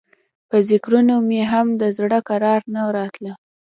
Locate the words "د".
1.81-1.83